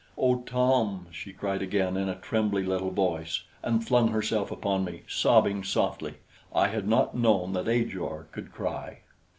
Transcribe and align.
"Oh, 0.17 0.39
Tom!" 0.41 1.05
she 1.11 1.31
cried 1.31 1.61
again 1.61 1.95
in 1.95 2.09
a 2.09 2.15
trembly 2.15 2.63
little 2.63 2.89
voice 2.89 3.43
and 3.61 3.85
flung 3.85 4.07
herself 4.07 4.49
upon 4.49 4.83
me, 4.83 5.03
sobbing 5.07 5.63
softly. 5.63 6.15
I 6.55 6.69
had 6.69 6.87
not 6.87 7.13
known 7.15 7.53
that 7.53 7.67
Ajor 7.67 8.27
could 8.31 8.51
cry. 8.51 9.01